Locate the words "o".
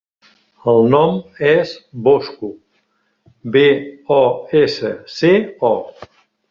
4.21-4.23, 5.73-5.75